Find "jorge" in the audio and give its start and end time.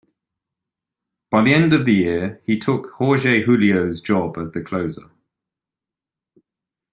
2.93-3.43